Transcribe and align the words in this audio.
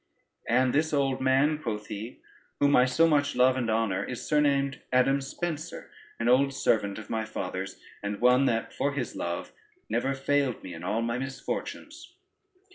"And 0.49 0.73
this 0.73 0.93
old 0.93 1.21
man," 1.21 1.59
quoth 1.59 1.85
he, 1.85 2.21
"whom 2.59 2.75
I 2.75 2.85
so 2.85 3.07
much 3.07 3.35
love 3.35 3.55
and 3.55 3.69
honor, 3.69 4.03
is 4.03 4.25
surnamed 4.25 4.81
Adam 4.91 5.21
Spencer, 5.21 5.91
an 6.17 6.27
old 6.27 6.55
servant 6.55 6.97
of 6.97 7.11
my 7.11 7.23
father's, 7.23 7.79
and 8.01 8.19
one, 8.19 8.45
that 8.45 8.73
for 8.73 8.93
his 8.93 9.15
love, 9.15 9.51
never 9.91 10.15
failed 10.15 10.63
me 10.63 10.73
in 10.73 10.83
all 10.83 11.03
my 11.03 11.19
misfortunes." 11.19 12.15